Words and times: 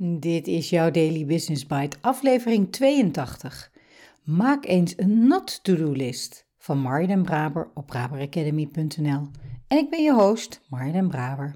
Dit 0.00 0.46
is 0.46 0.70
jouw 0.70 0.90
Daily 0.90 1.26
Business 1.26 1.66
Bite, 1.66 1.96
aflevering 2.00 2.72
82. 2.72 3.70
Maak 4.22 4.64
eens 4.64 4.94
een 4.96 5.26
not 5.26 5.64
to-do 5.64 5.92
list 5.92 6.46
van 6.58 6.78
Marjan 6.78 7.22
Braber 7.22 7.70
op 7.74 7.86
braberacademy.nl. 7.86 9.30
En 9.68 9.78
ik 9.78 9.90
ben 9.90 10.02
je 10.02 10.12
host, 10.12 10.60
Marjan 10.68 11.08
Braber. 11.08 11.54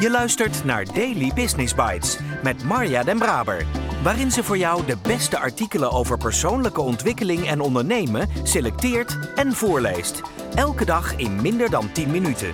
Je 0.00 0.08
luistert 0.10 0.64
naar 0.64 0.84
Daily 0.84 1.32
Business 1.34 1.74
Bites 1.74 2.18
met 2.42 2.64
Marja 2.64 3.02
Den 3.02 3.18
Braber, 3.18 3.66
waarin 4.02 4.30
ze 4.30 4.44
voor 4.44 4.58
jou 4.58 4.86
de 4.86 4.96
beste 5.02 5.38
artikelen 5.38 5.90
over 5.90 6.18
persoonlijke 6.18 6.80
ontwikkeling 6.80 7.46
en 7.46 7.60
ondernemen 7.60 8.28
selecteert 8.42 9.32
en 9.34 9.52
voorleest. 9.52 10.20
Elke 10.54 10.84
dag 10.84 11.16
in 11.16 11.42
minder 11.42 11.70
dan 11.70 11.92
10 11.92 12.10
minuten. 12.10 12.52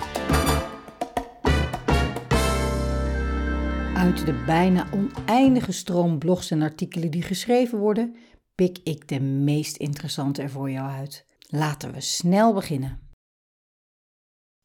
Uit 3.97 4.25
de 4.25 4.43
bijna 4.45 4.87
oneindige 4.91 5.71
stroom 5.71 6.19
blogs 6.19 6.51
en 6.51 6.61
artikelen 6.61 7.11
die 7.11 7.21
geschreven 7.21 7.79
worden, 7.79 8.15
pik 8.55 8.79
ik 8.83 9.07
de 9.07 9.19
meest 9.19 9.77
interessante 9.77 10.41
er 10.41 10.49
voor 10.49 10.71
jou 10.71 10.89
uit. 10.89 11.25
Laten 11.47 11.93
we 11.93 12.01
snel 12.01 12.53
beginnen. 12.53 12.99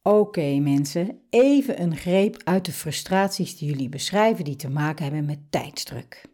Oké 0.03 0.59
mensen, 0.59 1.21
even 1.31 1.83
een 1.83 1.97
greep 1.97 2.41
uit 2.45 2.65
de 2.65 2.73
frustraties 2.73 3.57
die 3.57 3.69
jullie 3.69 3.89
beschrijven 3.89 4.45
die 4.45 4.57
te 4.57 4.71
maken 4.71 5.05
hebben 5.05 5.25
met 5.25 5.51
tijdsdruk. 5.51 6.25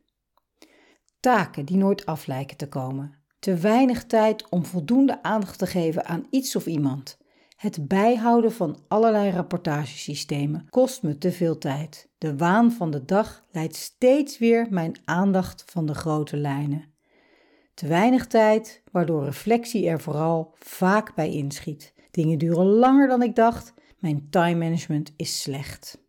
Taken 1.20 1.64
die 1.64 1.76
nooit 1.76 2.06
af 2.06 2.26
lijken 2.26 2.56
te 2.56 2.68
komen. 2.68 3.14
Te 3.38 3.56
weinig 3.56 4.04
tijd 4.04 4.48
om 4.48 4.64
voldoende 4.64 5.22
aandacht 5.22 5.58
te 5.58 5.66
geven 5.66 6.04
aan 6.04 6.26
iets 6.30 6.56
of 6.56 6.66
iemand. 6.66 7.18
Het 7.58 7.88
bijhouden 7.88 8.52
van 8.52 8.78
allerlei 8.88 9.30
rapportagesystemen 9.30 10.66
kost 10.70 11.02
me 11.02 11.18
te 11.18 11.32
veel 11.32 11.58
tijd. 11.58 12.08
De 12.18 12.36
waan 12.36 12.72
van 12.72 12.90
de 12.90 13.04
dag 13.04 13.44
leidt 13.50 13.76
steeds 13.76 14.38
weer 14.38 14.66
mijn 14.70 14.92
aandacht 15.04 15.64
van 15.66 15.86
de 15.86 15.94
grote 15.94 16.36
lijnen. 16.36 16.84
Te 17.74 17.86
weinig 17.86 18.26
tijd, 18.26 18.82
waardoor 18.92 19.24
reflectie 19.24 19.88
er 19.88 20.00
vooral 20.00 20.54
vaak 20.58 21.14
bij 21.14 21.32
inschiet. 21.32 21.94
Dingen 22.10 22.38
duren 22.38 22.66
langer 22.66 23.08
dan 23.08 23.22
ik 23.22 23.34
dacht. 23.34 23.74
Mijn 23.98 24.26
time 24.30 24.54
management 24.54 25.12
is 25.16 25.42
slecht. 25.42 26.02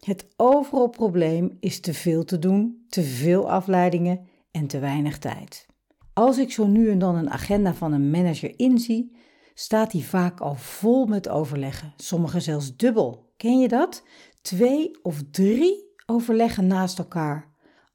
Het 0.00 0.26
overal 0.36 0.88
probleem 0.88 1.56
is 1.60 1.80
te 1.80 1.94
veel 1.94 2.24
te 2.24 2.38
doen, 2.38 2.84
te 2.88 3.02
veel 3.02 3.50
afleidingen 3.50 4.26
en 4.50 4.66
te 4.66 4.78
weinig 4.78 5.18
tijd. 5.18 5.66
Als 6.12 6.38
ik 6.38 6.52
zo 6.52 6.66
nu 6.66 6.90
en 6.90 6.98
dan 6.98 7.14
een 7.14 7.30
agenda 7.30 7.74
van 7.74 7.92
een 7.92 8.10
manager 8.10 8.58
inzie, 8.58 9.16
staat 9.54 9.90
die 9.90 10.04
vaak 10.04 10.40
al 10.40 10.54
vol 10.54 11.06
met 11.06 11.28
overleggen, 11.28 11.92
sommige 11.96 12.40
zelfs 12.40 12.76
dubbel. 12.76 13.30
Ken 13.36 13.60
je 13.60 13.68
dat? 13.68 14.02
Twee 14.42 14.98
of 15.02 15.22
drie 15.30 15.90
overleggen 16.06 16.66
naast 16.66 16.98
elkaar. 16.98 17.50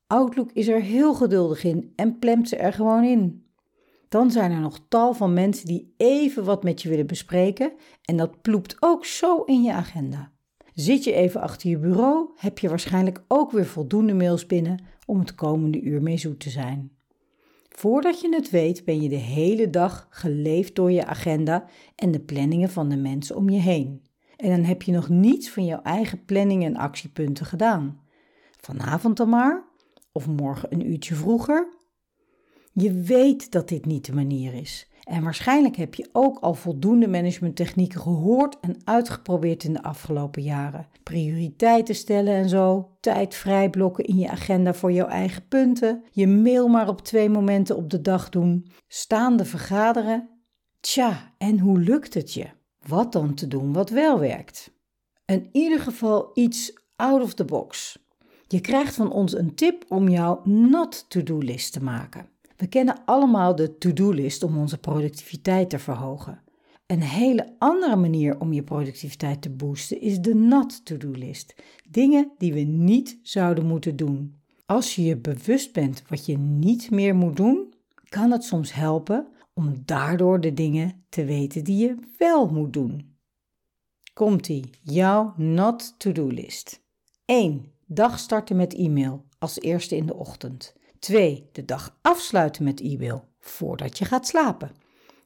Outlook 0.08 0.52
is 0.52 0.68
er 0.68 0.82
heel 0.82 1.14
geduldig 1.14 1.64
in 1.64 1.94
en 1.96 2.20
plemt 2.20 2.50
ze 2.50 2.56
er 2.56 2.74
gewoon 2.74 3.04
in. 3.04 3.46
Dan 4.10 4.32
zijn 4.32 4.52
er 4.52 4.60
nog 4.60 4.80
tal 4.90 5.14
van 5.14 5.34
mensen 5.34 5.66
die 5.66 5.94
even 5.98 6.44
wat 6.44 6.64
met 6.64 6.82
je 6.82 6.90
willen 6.90 7.08
bespreken 7.08 7.74
en 8.02 8.18
dat 8.18 8.42
ploept 8.42 8.76
ook 8.80 9.06
zo 9.06 9.44
in 9.44 9.64
je 9.64 9.74
agenda. 9.74 10.32
Zit 10.74 11.04
je 11.04 11.14
even 11.14 11.42
achter 11.42 11.70
je 11.70 11.78
bureau, 11.78 12.30
heb 12.36 12.60
je 12.60 12.70
waarschijnlijk 12.70 13.24
ook 13.28 13.52
weer 13.52 13.66
voldoende 13.66 14.14
mails 14.14 14.46
binnen 14.46 14.84
om 15.06 15.20
het 15.20 15.36
komende 15.36 15.82
uur 15.82 16.02
mee 16.02 16.18
zoet 16.18 16.40
te 16.40 16.50
zijn. 16.50 16.97
Voordat 17.80 18.22
je 18.22 18.36
het 18.36 18.50
weet, 18.50 18.86
ben 18.86 19.02
je 19.02 19.10
de 19.10 19.16
hele 19.16 19.70
dag 19.70 20.08
geleefd 20.10 20.76
door 20.76 20.92
je 20.92 21.06
agenda 21.06 21.66
en 21.96 22.12
de 22.12 22.20
planningen 22.20 22.70
van 22.70 22.90
de 22.90 22.96
mensen 22.96 23.36
om 23.36 23.50
je 23.50 23.60
heen. 23.60 24.02
En 24.36 24.50
dan 24.50 24.64
heb 24.64 24.82
je 24.82 24.92
nog 24.92 25.10
niets 25.10 25.50
van 25.50 25.66
jouw 25.66 25.82
eigen 25.82 26.26
planning 26.26 26.64
en 26.64 26.76
actiepunten 26.76 27.46
gedaan. 27.46 28.02
Vanavond 28.60 29.18
dan 29.18 29.30
maar, 29.30 29.66
of 30.12 30.28
morgen 30.28 30.74
een 30.74 30.90
uurtje 30.90 31.16
vroeger. 31.16 31.78
Je 32.74 32.94
weet 32.94 33.52
dat 33.52 33.70
dit 33.70 33.86
niet 33.86 34.06
de 34.06 34.14
manier 34.14 34.54
is. 34.54 34.92
En 35.08 35.24
waarschijnlijk 35.24 35.76
heb 35.76 35.96
je 35.96 36.10
ook 36.12 36.40
al 36.40 36.54
voldoende 36.54 37.08
managementtechnieken 37.08 38.02
gehoord 38.02 38.60
en 38.60 38.78
uitgeprobeerd 38.84 39.64
in 39.64 39.74
de 39.74 39.84
afgelopen 39.84 40.42
jaren. 40.42 40.88
Prioriteiten 41.04 41.96
stellen 41.96 42.34
en 42.34 42.50
zo, 42.50 42.90
tijd 43.00 43.36
vrijblokken 43.36 44.04
in 44.04 44.18
je 44.18 44.30
agenda 44.30 44.74
voor 44.74 44.92
jouw 44.92 45.08
eigen 45.08 45.48
punten, 45.48 46.04
je 46.12 46.28
mail 46.28 46.68
maar 46.68 46.88
op 46.88 47.02
twee 47.02 47.30
momenten 47.30 47.76
op 47.76 47.90
de 47.90 48.02
dag 48.02 48.30
doen, 48.30 48.72
staande 48.88 49.46
vergaderen. 49.46 50.30
Tja, 50.80 51.34
en 51.38 51.60
hoe 51.60 51.80
lukt 51.80 52.14
het 52.14 52.34
je? 52.34 52.46
Wat 52.88 53.12
dan 53.12 53.34
te 53.34 53.48
doen 53.48 53.74
wat 53.74 53.90
wel 53.90 54.20
werkt? 54.20 54.72
In 55.26 55.50
ieder 55.52 55.80
geval 55.80 56.32
iets 56.34 56.74
out 56.96 57.22
of 57.22 57.34
the 57.34 57.46
box. 57.46 58.00
Je 58.48 58.62
krijgt 58.62 58.96
van 58.96 59.12
ons 59.12 59.38
een 59.38 59.56
tip 59.56 59.86
om 59.88 60.10
jouw 60.10 60.42
not-to-do-list 60.44 61.74
te 61.74 61.84
maken. 61.84 62.30
We 62.58 62.68
kennen 62.68 63.06
allemaal 63.06 63.56
de 63.56 63.78
to-do-list 63.78 64.44
om 64.44 64.58
onze 64.58 64.78
productiviteit 64.78 65.70
te 65.70 65.80
verhogen. 65.80 66.42
Een 66.86 67.02
hele 67.02 67.56
andere 67.58 67.96
manier 67.96 68.40
om 68.40 68.54
je 68.54 68.64
productiviteit 68.64 69.42
te 69.42 69.50
boosten 69.50 70.02
is 70.02 70.20
de 70.20 70.36
not-to-do-list. 70.36 71.56
Dingen 71.90 72.32
die 72.38 72.54
we 72.54 72.60
niet 72.60 73.20
zouden 73.22 73.66
moeten 73.66 73.96
doen. 73.96 74.42
Als 74.66 74.96
je 74.96 75.04
je 75.04 75.18
bewust 75.18 75.74
bent 75.74 76.04
wat 76.08 76.26
je 76.26 76.38
niet 76.38 76.92
meer 76.92 77.16
moet 77.16 77.36
doen, 77.36 77.74
kan 78.10 78.32
het 78.32 78.44
soms 78.44 78.74
helpen 78.74 79.28
om 79.54 79.82
daardoor 79.86 80.42
de 80.42 80.54
dingen 80.54 81.06
te 81.10 81.26
weten 81.26 81.64
die 81.64 81.78
je 81.78 81.96
wel 82.18 82.48
moet 82.48 82.74
doen. 82.74 83.16
Komt-ie, 84.14 84.70
jouw 84.82 85.34
not-to-do-list. 85.36 86.82
1. 87.26 87.72
Dag 87.86 88.20
starten 88.20 88.56
met 88.56 88.74
e-mail 88.74 89.26
als 89.40 89.60
eerste 89.60 89.96
in 89.96 90.06
de 90.06 90.16
ochtend. 90.16 90.76
2. 91.00 91.50
De 91.52 91.66
dag 91.66 91.98
afsluiten 92.02 92.64
met 92.64 92.82
e-mail 92.82 93.28
voordat 93.40 93.98
je 93.98 94.06
gaat 94.06 94.28
slapen. 94.28 94.72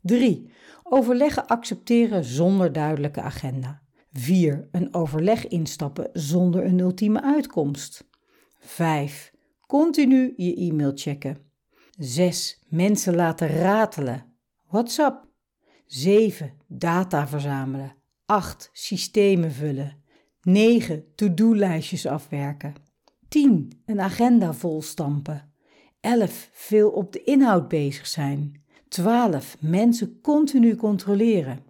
3. 0.01 0.51
Overleggen 0.83 1.47
accepteren 1.47 2.23
zonder 2.23 2.71
duidelijke 2.71 3.21
agenda. 3.21 3.81
4. 4.11 4.67
Een 4.71 4.93
overleg 4.93 5.47
instappen 5.47 6.09
zonder 6.13 6.65
een 6.65 6.79
ultieme 6.79 7.21
uitkomst. 7.21 8.07
5. 8.59 9.33
Continu 9.67 10.33
je 10.35 10.55
e-mail 10.55 10.91
checken. 10.95 11.37
6. 11.97 12.63
Mensen 12.67 13.15
laten 13.15 13.47
ratelen. 13.47 14.35
WhatsApp. 14.67 15.27
7. 15.85 16.53
Data 16.67 17.27
verzamelen. 17.27 17.95
8. 18.25 18.69
Systemen 18.73 19.51
vullen. 19.51 20.03
9. 20.41 21.05
To-do-lijstjes 21.15 22.05
afwerken. 22.05 22.73
10. 23.27 23.81
Een 23.85 24.01
agenda 24.01 24.53
volstampen. 24.53 25.50
11. 26.01 26.49
Veel 26.53 26.89
op 26.89 27.11
de 27.11 27.23
inhoud 27.23 27.67
bezig 27.67 28.07
zijn. 28.07 28.63
12. 28.87 29.57
Mensen 29.59 30.21
continu 30.21 30.75
controleren. 30.75 31.63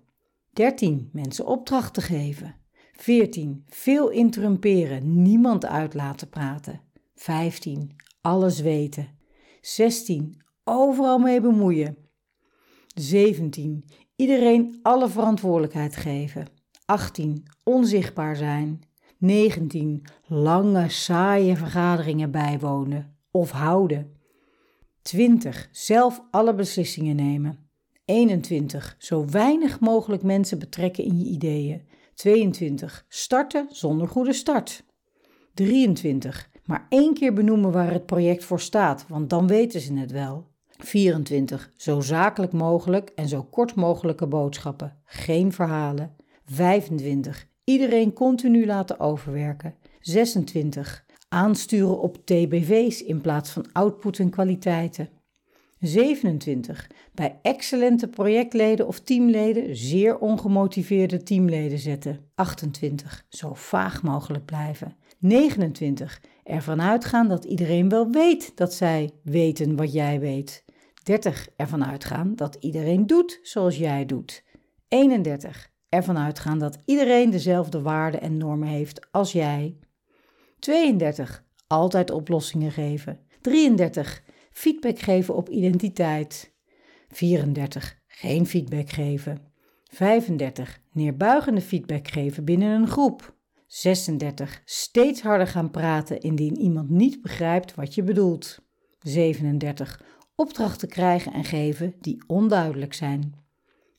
13. 0.50 1.10
Mensen 1.14 1.46
opdrachten 1.46 2.04
geven. 2.04 2.56
14. 2.92 3.64
Veel 3.68 4.10
interrumperen, 4.10 5.22
niemand 5.22 5.66
uit 5.66 5.94
laten 5.94 6.30
praten. 6.30 6.82
15. 7.16 7.96
Alles 8.22 8.60
weten. 8.60 9.08
16. 9.62 10.42
Overal 10.64 11.20
mee 11.20 11.42
bemoeien. 11.42 11.98
17. 12.96 13.86
Iedereen 14.16 14.80
alle 14.82 15.10
verantwoordelijkheid 15.10 15.96
geven. 15.96 16.48
18. 16.86 17.44
Onzichtbaar 17.64 18.36
zijn. 18.36 18.82
19. 19.18 20.06
Lange, 20.28 20.90
saaie 20.90 21.56
vergaderingen 21.56 22.32
bijwonen 22.32 23.18
of 23.32 23.52
houden. 23.52 24.20
20. 25.02 25.70
Zelf 25.72 26.22
alle 26.32 26.54
beslissingen 26.54 27.16
nemen. 27.16 27.70
21. 28.06 28.96
Zo 28.98 29.26
weinig 29.26 29.80
mogelijk 29.80 30.24
mensen 30.24 30.60
betrekken 30.60 31.04
in 31.04 31.20
je 31.20 31.26
ideeën. 31.26 31.88
22. 32.16 33.06
Starten 33.08 33.68
zonder 33.70 34.08
goede 34.08 34.34
start. 34.34 34.84
23. 35.54 36.50
Maar 36.66 36.86
één 36.90 37.14
keer 37.14 37.34
benoemen 37.34 37.72
waar 37.72 37.92
het 37.92 38.06
project 38.06 38.44
voor 38.44 38.60
staat, 38.60 39.06
want 39.08 39.30
dan 39.30 39.48
weten 39.48 39.82
ze 39.82 39.94
het 39.94 40.12
wel. 40.12 40.48
24. 40.78 41.72
Zo 41.76 42.02
zakelijk 42.02 42.54
mogelijk 42.54 43.10
en 43.10 43.28
zo 43.28 43.44
kort 43.44 43.76
mogelijke 43.76 44.28
boodschappen. 44.28 44.98
Geen 45.06 45.52
verhalen. 45.52 46.16
25. 46.46 47.48
Iedereen 47.64 48.14
continu 48.14 48.66
laten 48.66 49.00
overwerken. 49.00 49.76
26 50.00 51.06
aansturen 51.32 52.00
op 52.00 52.26
TBV's 52.26 53.02
in 53.04 53.22
plaats 53.22 53.52
van 53.52 53.66
output 53.72 54.20
en 54.20 54.30
kwaliteiten. 54.30 55.10
27. 55.80 56.90
Bij 57.14 57.40
excellente 57.42 58.08
projectleden 58.08 58.88
of 58.88 59.00
teamleden 59.00 59.76
zeer 59.76 60.18
ongemotiveerde 60.18 61.24
teamleden 61.24 61.80
zetten. 61.80 62.20
28. 62.36 63.26
Zo 63.30 63.54
vaag 63.54 64.04
mogelijk 64.04 64.46
blijven. 64.46 64.96
29. 65.20 66.22
Ervan 66.44 66.82
uitgaan 66.82 67.28
dat 67.28 67.46
iedereen 67.46 67.90
wel 67.90 68.10
weet 68.10 68.52
dat 68.56 68.74
zij 68.74 69.12
weten 69.24 69.76
wat 69.76 69.94
jij 69.94 70.20
weet. 70.20 70.66
30. 71.04 71.48
Ervan 71.56 71.86
uitgaan 71.86 72.36
dat 72.36 72.58
iedereen 72.60 73.08
doet 73.08 73.40
zoals 73.44 73.78
jij 73.78 74.06
doet. 74.06 74.44
31. 74.88 75.70
Ervan 75.90 76.18
uitgaan 76.18 76.60
dat 76.60 76.78
iedereen 76.86 77.30
dezelfde 77.30 77.82
waarden 77.82 78.22
en 78.22 78.38
normen 78.38 78.68
heeft 78.68 79.12
als 79.12 79.32
jij. 79.32 79.78
32. 80.62 81.44
Altijd 81.68 82.12
oplossingen 82.12 82.72
geven. 82.72 83.20
33. 83.42 84.24
Feedback 84.52 85.00
geven 85.00 85.36
op 85.36 85.50
identiteit. 85.50 86.54
34. 87.08 88.00
Geen 88.08 88.46
feedback 88.46 88.90
geven. 88.90 89.38
35. 89.84 90.82
Neerbuigende 90.92 91.62
feedback 91.62 92.08
geven 92.08 92.46
binnen 92.46 92.82
een 92.82 92.88
groep. 92.88 93.36
36. 93.68 94.62
Steeds 94.66 95.22
harder 95.22 95.48
gaan 95.48 95.72
praten 95.72 96.20
indien 96.20 96.58
iemand 96.58 96.90
niet 96.90 97.22
begrijpt 97.22 97.76
wat 97.76 97.96
je 97.96 98.04
bedoelt. 98.04 98.60
37. 99.00 100.02
Opdrachten 100.36 100.90
krijgen 100.90 101.34
en 101.34 101.44
geven 101.44 101.96
die 102.00 102.24
onduidelijk 102.28 102.94
zijn. 102.94 103.34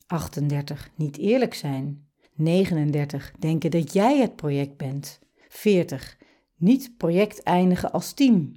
38. 0.07 0.89
Niet 0.95 1.17
eerlijk 1.17 1.53
zijn. 1.53 2.07
39. 2.33 3.33
Denken 3.39 3.71
dat 3.71 3.93
jij 3.93 4.19
het 4.19 4.35
project 4.35 4.77
bent. 4.77 5.19
40. 5.47 6.17
Niet 6.63 6.97
project 6.97 7.43
eindigen 7.43 7.91
als 7.91 8.13
team. 8.13 8.51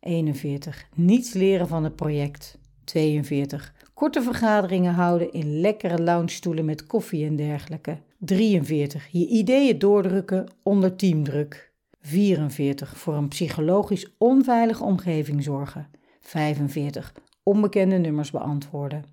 41. 0.00 0.88
Niets 0.94 1.32
leren 1.32 1.68
van 1.68 1.84
het 1.84 1.96
project. 1.96 2.58
42. 2.84 3.74
Korte 3.94 4.22
vergaderingen 4.22 4.94
houden 4.94 5.32
in 5.32 5.60
lekkere 5.60 6.02
loungestoelen 6.02 6.64
met 6.64 6.86
koffie 6.86 7.26
en 7.26 7.36
dergelijke. 7.36 7.98
43. 8.18 9.08
Je 9.10 9.26
ideeën 9.26 9.78
doordrukken 9.78 10.46
onder 10.62 10.96
teamdruk. 10.96 11.72
44. 12.00 12.96
Voor 12.96 13.14
een 13.14 13.28
psychologisch 13.28 14.14
onveilige 14.18 14.84
omgeving 14.84 15.42
zorgen. 15.42 15.90
45. 16.20 17.14
Onbekende 17.42 17.96
nummers 17.96 18.30
beantwoorden. 18.30 19.04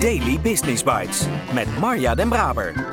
Daily 0.00 0.40
Business 0.40 0.82
Bites 0.82 1.26
met 1.54 1.78
Marja 1.78 2.14
Den 2.14 2.28
Braber. 2.28 2.90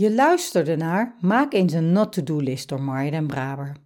Je 0.00 0.14
luisterde 0.14 0.76
naar 0.76 1.16
Maak 1.20 1.52
eens 1.52 1.72
een 1.72 1.92
not-to-do-list 1.92 2.68
door 2.68 2.82
Marja 2.82 3.22
Braber. 3.22 3.76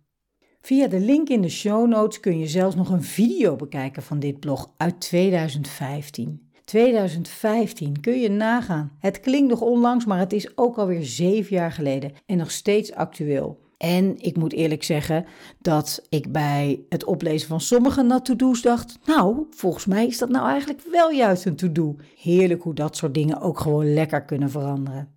Via 0.61 0.87
de 0.87 1.01
link 1.01 1.29
in 1.29 1.41
de 1.41 1.49
show 1.49 1.89
notes 1.89 2.21
kun 2.21 2.39
je 2.39 2.47
zelfs 2.47 2.75
nog 2.75 2.91
een 2.91 3.03
video 3.03 3.57
bekijken 3.57 4.03
van 4.03 4.19
dit 4.19 4.41
blog 4.41 4.73
uit 4.77 5.01
2015. 5.01 6.51
2015 6.65 8.01
kun 8.01 8.21
je 8.21 8.31
nagaan. 8.31 8.93
Het 8.99 9.21
klinkt 9.21 9.51
nog 9.51 9.61
onlangs, 9.61 10.05
maar 10.05 10.19
het 10.19 10.33
is 10.33 10.57
ook 10.57 10.77
alweer 10.77 11.05
zeven 11.05 11.57
jaar 11.57 11.73
geleden 11.73 12.13
en 12.27 12.37
nog 12.37 12.51
steeds 12.51 12.93
actueel. 12.93 13.61
En 13.79 14.19
ik 14.19 14.37
moet 14.37 14.53
eerlijk 14.53 14.83
zeggen 14.83 15.25
dat 15.61 16.07
ik 16.09 16.33
bij 16.33 16.85
het 16.89 17.05
oplezen 17.05 17.49
van 17.49 17.61
sommige 17.61 18.03
not-to-do's 18.03 18.63
dacht: 18.63 18.99
Nou, 19.05 19.47
volgens 19.51 19.87
mij 19.87 20.07
is 20.07 20.19
dat 20.19 20.29
nou 20.29 20.49
eigenlijk 20.49 20.81
wel 20.91 21.11
juist 21.11 21.45
een 21.45 21.57
to-do. 21.57 21.97
Heerlijk 22.17 22.63
hoe 22.63 22.75
dat 22.75 22.97
soort 22.97 23.15
dingen 23.15 23.41
ook 23.41 23.61
gewoon 23.61 23.95
lekker 23.95 24.25
kunnen 24.25 24.51
veranderen. 24.51 25.14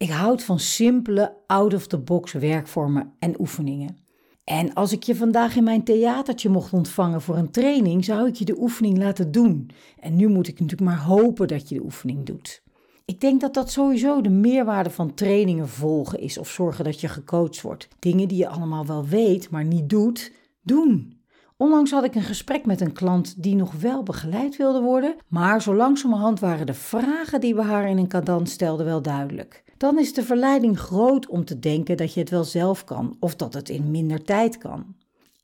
Ik 0.00 0.10
houd 0.10 0.42
van 0.42 0.58
simpele, 0.58 1.36
out-of-the-box 1.46 2.32
werkvormen 2.32 3.12
en 3.18 3.40
oefeningen. 3.40 3.96
En 4.44 4.74
als 4.74 4.92
ik 4.92 5.02
je 5.02 5.16
vandaag 5.16 5.56
in 5.56 5.64
mijn 5.64 5.84
theatertje 5.84 6.48
mocht 6.48 6.72
ontvangen 6.72 7.20
voor 7.20 7.36
een 7.36 7.50
training, 7.50 8.04
zou 8.04 8.28
ik 8.28 8.34
je 8.34 8.44
de 8.44 8.60
oefening 8.60 8.98
laten 8.98 9.32
doen. 9.32 9.70
En 9.98 10.16
nu 10.16 10.28
moet 10.28 10.48
ik 10.48 10.60
natuurlijk 10.60 10.90
maar 10.90 11.02
hopen 11.02 11.48
dat 11.48 11.68
je 11.68 11.74
de 11.74 11.84
oefening 11.84 12.26
doet. 12.26 12.62
Ik 13.04 13.20
denk 13.20 13.40
dat 13.40 13.54
dat 13.54 13.70
sowieso 13.70 14.20
de 14.20 14.28
meerwaarde 14.28 14.90
van 14.90 15.14
trainingen 15.14 15.68
volgen 15.68 16.20
is 16.20 16.38
of 16.38 16.50
zorgen 16.50 16.84
dat 16.84 17.00
je 17.00 17.08
gecoacht 17.08 17.60
wordt. 17.60 17.88
Dingen 17.98 18.28
die 18.28 18.38
je 18.38 18.48
allemaal 18.48 18.86
wel 18.86 19.06
weet, 19.06 19.50
maar 19.50 19.64
niet 19.64 19.88
doet, 19.88 20.32
doen. 20.62 21.19
Onlangs 21.60 21.90
had 21.90 22.04
ik 22.04 22.14
een 22.14 22.22
gesprek 22.22 22.66
met 22.66 22.80
een 22.80 22.92
klant 22.92 23.42
die 23.42 23.54
nog 23.54 23.72
wel 23.72 24.02
begeleid 24.02 24.56
wilde 24.56 24.80
worden, 24.80 25.16
maar 25.28 25.62
zo 25.62 25.74
langzamerhand 25.74 26.40
waren 26.40 26.66
de 26.66 26.74
vragen 26.74 27.40
die 27.40 27.54
we 27.54 27.62
haar 27.62 27.88
in 27.88 27.98
een 27.98 28.08
cadans 28.08 28.52
stelden 28.52 28.86
wel 28.86 29.02
duidelijk. 29.02 29.64
Dan 29.76 29.98
is 29.98 30.14
de 30.14 30.22
verleiding 30.22 30.78
groot 30.78 31.28
om 31.28 31.44
te 31.44 31.58
denken 31.58 31.96
dat 31.96 32.14
je 32.14 32.20
het 32.20 32.30
wel 32.30 32.44
zelf 32.44 32.84
kan 32.84 33.16
of 33.18 33.36
dat 33.36 33.54
het 33.54 33.68
in 33.68 33.90
minder 33.90 34.24
tijd 34.24 34.58
kan. 34.58 34.94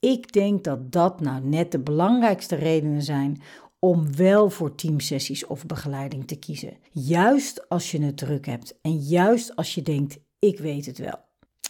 Ik 0.01 0.33
denk 0.33 0.65
dat 0.65 0.93
dat 0.93 1.21
nou 1.21 1.45
net 1.45 1.73
de 1.73 1.81
belangrijkste 1.81 2.55
redenen 2.55 3.03
zijn 3.03 3.41
om 3.79 4.17
wel 4.17 4.51
voor 4.51 4.75
teamsessies 4.75 5.47
of 5.47 5.67
begeleiding 5.67 6.27
te 6.27 6.37
kiezen. 6.39 6.77
Juist 6.93 7.69
als 7.69 7.91
je 7.91 8.03
het 8.03 8.17
druk 8.17 8.47
hebt 8.47 8.79
en 8.83 8.97
juist 8.97 9.57
als 9.57 9.75
je 9.75 9.83
denkt: 9.83 10.19
ik 10.39 10.59
weet 10.59 10.87
het 10.87 10.99
wel. 10.99 11.26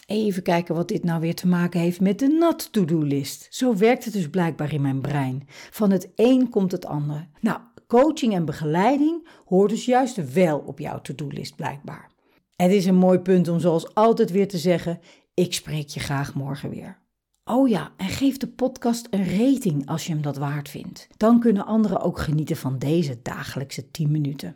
Even 0.07 0.43
kijken 0.43 0.75
wat 0.75 0.87
dit 0.87 1.03
nou 1.03 1.19
weer 1.21 1.35
te 1.35 1.47
maken 1.47 1.79
heeft 1.79 2.01
met 2.01 2.19
de 2.19 2.27
not 2.27 2.71
to-do 2.71 2.97
list. 2.99 3.47
Zo 3.49 3.75
werkt 3.75 4.05
het 4.05 4.13
dus 4.13 4.29
blijkbaar 4.29 4.73
in 4.73 4.81
mijn 4.81 5.01
brein. 5.01 5.47
Van 5.69 5.91
het 5.91 6.09
een 6.15 6.49
komt 6.49 6.71
het 6.71 6.85
ander. 6.85 7.27
Nou, 7.41 7.59
coaching 7.87 8.33
en 8.33 8.45
begeleiding 8.45 9.27
hoort 9.45 9.69
dus 9.69 9.85
juist 9.85 10.33
wel 10.33 10.59
op 10.59 10.79
jouw 10.79 11.01
to-do 11.01 11.27
list 11.27 11.55
blijkbaar. 11.55 12.09
Het 12.55 12.71
is 12.71 12.85
een 12.85 12.95
mooi 12.95 13.19
punt 13.19 13.47
om 13.47 13.59
zoals 13.59 13.93
altijd 13.93 14.31
weer 14.31 14.47
te 14.47 14.57
zeggen: 14.57 14.99
ik 15.33 15.53
spreek 15.53 15.87
je 15.87 15.99
graag 15.99 16.33
morgen 16.33 16.69
weer. 16.69 16.99
Oh 17.45 17.69
ja, 17.69 17.91
en 17.97 18.09
geef 18.09 18.37
de 18.37 18.47
podcast 18.47 19.07
een 19.09 19.29
rating 19.29 19.87
als 19.87 20.05
je 20.05 20.13
hem 20.13 20.21
dat 20.21 20.37
waard 20.37 20.69
vindt. 20.69 21.07
Dan 21.17 21.39
kunnen 21.39 21.65
anderen 21.65 22.01
ook 22.01 22.19
genieten 22.19 22.57
van 22.57 22.77
deze 22.77 23.19
dagelijkse 23.21 23.91
10 23.91 24.11
minuten. 24.11 24.55